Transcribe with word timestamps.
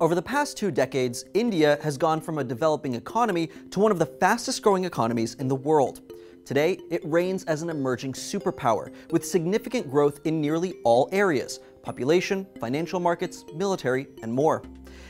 Over 0.00 0.14
the 0.14 0.22
past 0.22 0.56
two 0.56 0.70
decades, 0.70 1.26
India 1.34 1.78
has 1.82 1.98
gone 1.98 2.22
from 2.22 2.38
a 2.38 2.44
developing 2.44 2.94
economy 2.94 3.50
to 3.70 3.80
one 3.80 3.92
of 3.92 3.98
the 3.98 4.06
fastest 4.06 4.62
growing 4.62 4.86
economies 4.86 5.34
in 5.34 5.46
the 5.46 5.54
world. 5.54 6.00
Today, 6.46 6.78
it 6.90 7.02
reigns 7.04 7.44
as 7.44 7.60
an 7.60 7.68
emerging 7.68 8.14
superpower 8.14 8.94
with 9.10 9.26
significant 9.26 9.90
growth 9.90 10.20
in 10.24 10.40
nearly 10.40 10.76
all 10.84 11.10
areas 11.12 11.60
population, 11.82 12.46
financial 12.58 12.98
markets, 12.98 13.44
military, 13.54 14.06
and 14.22 14.32
more. 14.32 14.62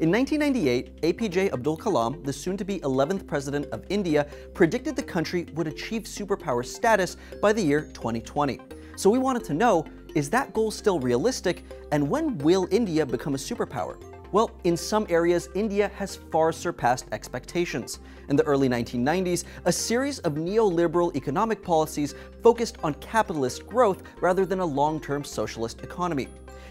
In 0.00 0.10
1998, 0.10 1.00
APJ 1.00 1.54
Abdul 1.54 1.78
Kalam, 1.78 2.22
the 2.22 2.32
soon 2.32 2.58
to 2.58 2.64
be 2.64 2.80
11th 2.80 3.26
president 3.26 3.64
of 3.72 3.86
India, 3.88 4.26
predicted 4.52 4.96
the 4.96 5.02
country 5.02 5.46
would 5.54 5.66
achieve 5.66 6.02
superpower 6.02 6.64
status 6.64 7.16
by 7.40 7.54
the 7.54 7.62
year 7.62 7.88
2020. 7.94 8.60
So 8.96 9.08
we 9.08 9.18
wanted 9.18 9.44
to 9.44 9.54
know 9.54 9.86
is 10.14 10.28
that 10.30 10.52
goal 10.52 10.70
still 10.70 11.00
realistic, 11.00 11.64
and 11.90 12.06
when 12.08 12.36
will 12.38 12.68
India 12.70 13.06
become 13.06 13.34
a 13.34 13.38
superpower? 13.38 13.96
Well, 14.34 14.50
in 14.64 14.76
some 14.76 15.06
areas, 15.10 15.48
India 15.54 15.92
has 15.94 16.16
far 16.16 16.50
surpassed 16.50 17.06
expectations. 17.12 18.00
In 18.28 18.34
the 18.34 18.42
early 18.42 18.68
1990s, 18.68 19.44
a 19.64 19.70
series 19.70 20.18
of 20.18 20.32
neoliberal 20.32 21.14
economic 21.14 21.62
policies 21.62 22.16
focused 22.42 22.76
on 22.82 22.94
capitalist 22.94 23.64
growth 23.64 24.02
rather 24.20 24.44
than 24.44 24.58
a 24.58 24.66
long-term 24.66 25.22
socialist 25.22 25.82
economy. 25.82 26.26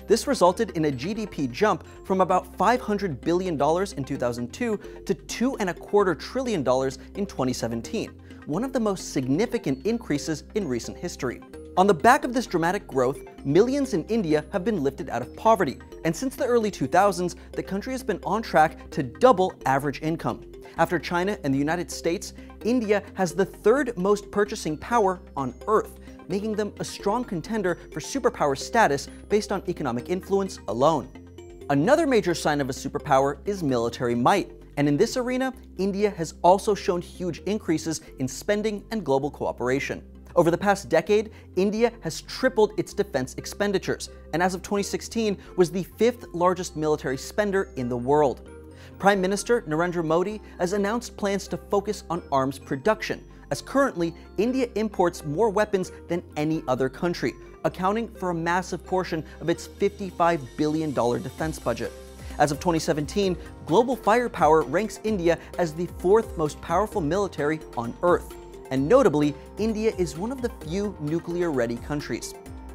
This 0.08 0.28
resulted 0.28 0.72
in 0.72 0.84
a 0.84 0.92
GDP 0.92 1.50
jump 1.50 1.86
from 2.04 2.20
about 2.20 2.58
$500 2.58 3.22
billion 3.22 3.54
in 3.54 4.04
2002 4.04 4.80
to 5.06 5.14
two 5.14 5.56
and 5.56 5.70
a 5.70 5.74
quarter 5.74 6.14
trillion 6.16 6.64
dollars 6.64 7.00
in 7.16 7.26
2017, 7.26 8.12
one 8.46 8.66
of 8.66 8.74
the 8.74 8.80
most 8.82 9.14
significant 9.14 9.86
increases 9.86 10.44
in 10.56 10.68
recent 10.68 10.98
history. 10.98 11.40
On 11.76 11.88
the 11.88 11.94
back 11.94 12.24
of 12.24 12.36
this 12.36 12.46
dramatic 12.46 12.88
growth, 12.88 13.20
millions 13.44 13.96
in 13.96 14.04
India 14.04 14.46
have 14.52 14.64
been 14.64 14.84
lifted 14.84 15.10
out 15.10 15.24
of 15.24 15.36
poverty, 15.36 15.80
and 16.06 16.16
since 16.16 16.36
the 16.36 16.46
early 16.46 16.70
2000s, 16.70 17.34
the 17.54 17.64
country 17.64 17.92
has 17.94 18.04
been 18.04 18.20
on 18.24 18.44
track 18.44 18.92
to 18.92 19.02
double 19.02 19.52
average 19.66 20.00
income. 20.04 20.46
After 20.78 21.00
China 21.00 21.36
and 21.44 21.52
the 21.52 21.58
United 21.58 21.90
States, 21.90 22.34
India 22.64 23.02
has 23.16 23.34
the 23.34 23.46
third 23.46 23.98
most 23.98 24.30
purchasing 24.30 24.78
power 24.78 25.20
on 25.36 25.56
Earth, 25.68 26.00
making 26.28 26.54
them 26.54 26.76
a 26.80 26.86
strong 26.86 27.24
contender 27.24 27.80
for 27.92 28.00
superpower 28.00 28.56
status 28.56 29.08
based 29.28 29.52
on 29.52 29.64
economic 29.68 30.12
influence 30.12 30.60
alone. 30.68 31.10
Another 31.72 32.06
major 32.06 32.36
sign 32.36 32.62
of 32.62 32.70
a 32.70 32.74
superpower 32.74 33.40
is 33.46 33.64
military 33.64 34.14
might, 34.14 34.52
and 34.78 34.88
in 34.88 34.96
this 34.96 35.18
arena, 35.18 35.52
India 35.80 36.12
has 36.12 36.36
also 36.44 36.76
shown 36.76 37.02
huge 37.02 37.40
increases 37.48 38.02
in 38.20 38.28
spending 38.28 38.86
and 38.92 39.04
global 39.04 39.32
cooperation. 39.32 40.04
Over 40.36 40.50
the 40.50 40.58
past 40.58 40.90
decade, 40.90 41.32
India 41.56 41.92
has 42.02 42.22
tripled 42.22 42.74
its 42.78 42.94
defense 42.94 43.36
expenditures, 43.36 44.10
and 44.34 44.42
as 44.42 44.56
of 44.56 44.64
2016 44.64 45.38
was 45.58 45.70
the 45.70 45.84
fifth 45.84 46.26
largest 46.34 46.76
military 46.76 47.18
spender 47.18 47.70
in 47.76 47.88
the 47.88 47.98
world. 47.98 48.50
Prime 48.98 49.22
Minister 49.22 49.62
Narendra 49.64 50.04
Modi 50.04 50.42
has 50.58 50.74
announced 50.74 51.18
plans 51.18 51.48
to 51.50 51.58
focus 51.58 52.04
on 52.10 52.24
arms 52.32 52.58
production, 52.58 53.24
as 53.52 53.62
currently 53.62 54.16
India 54.38 54.68
imports 54.74 55.24
more 55.24 55.50
weapons 55.50 55.92
than 56.08 56.24
any 56.36 56.64
other 56.68 56.90
country, 56.90 57.34
accounting 57.64 58.08
for 58.16 58.32
a 58.32 58.36
massive 58.36 58.84
portion 58.84 59.24
of 59.40 59.50
its 59.50 59.68
$55 59.68 60.42
billion 60.58 60.94
defense 60.94 61.60
budget. 61.60 61.92
As 62.40 62.52
of 62.52 62.60
2017, 62.60 63.38
global 63.68 63.96
firepower 63.96 64.64
ranks 64.64 65.00
India 65.04 65.38
as 65.60 65.74
the 65.74 65.86
fourth 66.00 66.36
most 66.40 66.60
powerful 66.62 67.02
military 67.02 67.60
on 67.78 67.94
Earth 68.02 68.34
and 68.72 68.88
notably, 68.88 69.34
India 69.58 69.94
is 69.98 70.18
one 70.18 70.32
of 70.32 70.42
the 70.42 70.50
few 70.66 70.96
nuclear 71.00 71.52
ready 71.52 71.78
countries. 71.78 72.34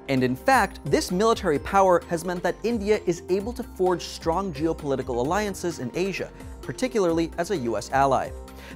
And 0.09 0.25
in 0.25 0.35
fact, 0.35 0.81
this 0.85 1.11
military 1.11 1.59
power 1.59 2.03
has 2.09 2.25
meant 2.25 2.43
that 2.43 2.57
India 2.63 3.01
is 3.05 3.23
able 3.29 3.53
to 3.53 3.63
forge 3.63 4.03
strong 4.03 4.53
geopolitical 4.53 5.17
alliances 5.17 5.81
in 5.81 5.91
Asia, 5.95 6.31
particularly 6.63 7.31
as 7.37 7.51
a 7.51 7.57
US 7.59 7.91
ally. 7.93 8.31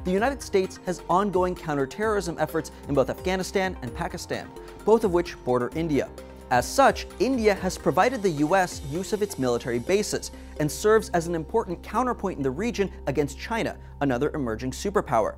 The 0.04 0.10
United 0.10 0.42
States 0.42 0.78
has 0.86 1.02
ongoing 1.08 1.54
counterterrorism 1.54 2.36
efforts 2.38 2.70
in 2.88 2.94
both 2.94 3.08
Afghanistan 3.08 3.76
and 3.82 3.94
Pakistan, 3.94 4.48
both 4.84 5.04
of 5.04 5.12
which 5.12 5.42
border 5.44 5.70
India. 5.75 6.08
As 6.50 6.69
such, 6.69 7.06
India 7.19 7.54
has 7.54 7.78
provided 7.78 8.22
the 8.22 8.42
US 8.47 8.82
use 8.91 9.14
of 9.14 9.22
its 9.22 9.38
military 9.38 9.78
bases 9.78 10.32
and 10.60 10.70
serves 10.70 11.08
as 11.10 11.26
an 11.26 11.34
important 11.34 11.82
counterpoint 11.82 12.37
in 12.37 12.42
the 12.42 12.50
region 12.50 12.91
against 13.06 13.38
China, 13.38 13.76
another 14.03 14.31
emerging 14.34 14.72
superpower. 14.72 15.37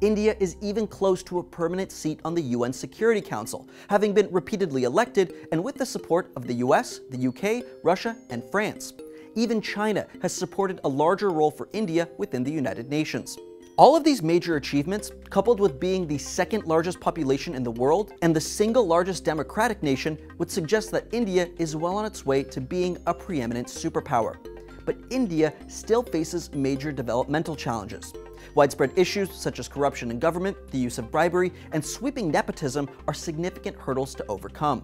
India 0.00 0.36
is 0.40 0.56
even 0.60 0.86
close 0.86 1.22
to 1.24 1.38
a 1.38 1.42
permanent 1.42 1.92
seat 1.92 2.20
on 2.24 2.34
the 2.34 2.42
UN 2.42 2.72
Security 2.72 3.20
Council, 3.20 3.68
having 3.88 4.12
been 4.12 4.28
repeatedly 4.30 4.84
elected 4.84 5.34
and 5.52 5.62
with 5.62 5.76
the 5.76 5.86
support 5.86 6.30
of 6.36 6.46
the 6.46 6.54
US, 6.54 7.00
the 7.10 7.28
UK, 7.28 7.64
Russia, 7.82 8.16
and 8.30 8.42
France. 8.50 8.92
Even 9.34 9.60
China 9.60 10.06
has 10.20 10.32
supported 10.32 10.80
a 10.84 10.88
larger 10.88 11.30
role 11.30 11.50
for 11.50 11.68
India 11.72 12.08
within 12.18 12.44
the 12.44 12.50
United 12.50 12.90
Nations. 12.90 13.38
All 13.78 13.96
of 13.96 14.04
these 14.04 14.22
major 14.22 14.56
achievements, 14.56 15.10
coupled 15.30 15.58
with 15.58 15.80
being 15.80 16.06
the 16.06 16.18
second 16.18 16.66
largest 16.66 17.00
population 17.00 17.54
in 17.54 17.62
the 17.62 17.70
world 17.70 18.12
and 18.20 18.36
the 18.36 18.40
single 18.40 18.86
largest 18.86 19.24
democratic 19.24 19.82
nation, 19.82 20.18
would 20.36 20.50
suggest 20.50 20.90
that 20.90 21.06
India 21.10 21.48
is 21.56 21.74
well 21.74 21.96
on 21.96 22.04
its 22.04 22.26
way 22.26 22.42
to 22.42 22.60
being 22.60 22.98
a 23.06 23.14
preeminent 23.14 23.68
superpower. 23.68 24.36
But 24.84 24.96
India 25.10 25.52
still 25.68 26.02
faces 26.02 26.52
major 26.52 26.92
developmental 26.92 27.56
challenges. 27.56 28.12
Widespread 28.54 28.92
issues 28.96 29.32
such 29.32 29.58
as 29.58 29.68
corruption 29.68 30.10
in 30.10 30.18
government, 30.18 30.56
the 30.70 30.78
use 30.78 30.98
of 30.98 31.10
bribery, 31.10 31.52
and 31.72 31.84
sweeping 31.84 32.30
nepotism 32.30 32.88
are 33.06 33.14
significant 33.14 33.76
hurdles 33.76 34.14
to 34.16 34.26
overcome. 34.28 34.82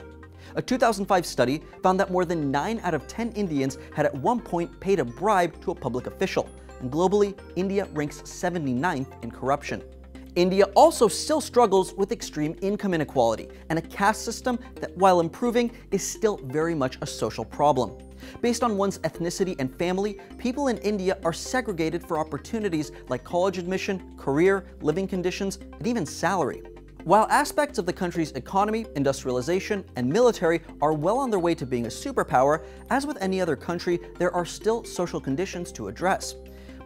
A 0.54 0.62
2005 0.62 1.26
study 1.26 1.62
found 1.82 2.00
that 2.00 2.10
more 2.10 2.24
than 2.24 2.50
9 2.50 2.80
out 2.82 2.94
of 2.94 3.06
10 3.06 3.32
Indians 3.32 3.76
had 3.94 4.06
at 4.06 4.14
one 4.14 4.40
point 4.40 4.80
paid 4.80 5.00
a 5.00 5.04
bribe 5.04 5.60
to 5.62 5.72
a 5.72 5.74
public 5.74 6.06
official, 6.06 6.48
and 6.80 6.90
globally, 6.90 7.38
India 7.56 7.86
ranks 7.92 8.22
79th 8.22 9.22
in 9.22 9.30
corruption. 9.30 9.82
India 10.38 10.66
also 10.76 11.08
still 11.08 11.40
struggles 11.40 11.94
with 11.94 12.12
extreme 12.12 12.54
income 12.62 12.94
inequality 12.94 13.48
and 13.70 13.78
a 13.80 13.82
caste 13.82 14.24
system 14.24 14.56
that, 14.76 14.96
while 14.96 15.18
improving, 15.18 15.68
is 15.90 16.08
still 16.08 16.36
very 16.44 16.76
much 16.76 16.96
a 17.02 17.06
social 17.08 17.44
problem. 17.44 17.98
Based 18.40 18.62
on 18.62 18.76
one's 18.76 19.00
ethnicity 19.00 19.56
and 19.58 19.76
family, 19.76 20.20
people 20.38 20.68
in 20.68 20.78
India 20.78 21.18
are 21.24 21.32
segregated 21.32 22.06
for 22.06 22.20
opportunities 22.20 22.92
like 23.08 23.24
college 23.24 23.58
admission, 23.58 24.14
career, 24.16 24.64
living 24.80 25.08
conditions, 25.08 25.56
and 25.56 25.84
even 25.88 26.06
salary. 26.06 26.62
While 27.02 27.26
aspects 27.30 27.76
of 27.78 27.86
the 27.86 27.92
country's 27.92 28.30
economy, 28.32 28.86
industrialization, 28.94 29.84
and 29.96 30.08
military 30.08 30.60
are 30.80 30.92
well 30.92 31.18
on 31.18 31.30
their 31.30 31.40
way 31.40 31.56
to 31.56 31.66
being 31.66 31.86
a 31.86 31.88
superpower, 31.88 32.64
as 32.90 33.06
with 33.06 33.20
any 33.20 33.40
other 33.40 33.56
country, 33.56 33.98
there 34.18 34.32
are 34.32 34.46
still 34.46 34.84
social 34.84 35.20
conditions 35.20 35.72
to 35.72 35.88
address. 35.88 36.36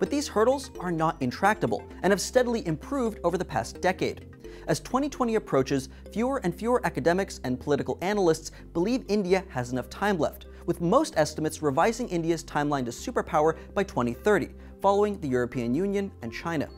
But 0.03 0.11
these 0.11 0.27
hurdles 0.27 0.73
are 0.81 0.91
not 0.91 1.17
intractable 1.23 1.85
and 2.03 2.11
have 2.11 2.21
steadily 2.21 2.67
improved 2.67 3.21
over 3.23 3.39
the 3.39 3.45
past 3.45 3.81
decade. 3.81 4.27
As 4.67 4.81
2020 4.81 5.37
approaches, 5.37 5.91
fewer 6.13 6.39
and 6.43 6.53
fewer 6.53 6.85
academics 6.85 7.39
and 7.45 7.61
political 7.61 7.99
analysts 8.01 8.51
believe 8.73 9.05
India 9.07 9.45
has 9.49 9.71
enough 9.71 9.89
time 9.91 10.19
left, 10.19 10.47
with 10.67 10.81
most 10.81 11.15
estimates 11.17 11.63
revising 11.63 12.09
India's 12.09 12.43
timeline 12.43 12.85
to 12.85 12.91
superpower 12.91 13.57
by 13.75 13.85
2030, 13.85 14.49
following 14.81 15.21
the 15.21 15.29
European 15.29 15.73
Union 15.73 16.11
and 16.23 16.33
China. 16.33 16.69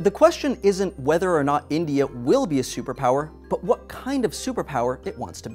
The 0.00 0.10
question 0.10 0.58
isn't 0.62 1.00
whether 1.00 1.34
or 1.34 1.42
not 1.42 1.64
India 1.70 2.06
will 2.06 2.44
be 2.44 2.58
a 2.58 2.62
superpower, 2.62 3.30
but 3.48 3.64
what 3.64 3.88
kind 3.88 4.26
of 4.26 4.32
superpower 4.32 4.98
it 5.06 5.16
wants 5.16 5.40
to 5.40 5.48
be. 5.48 5.52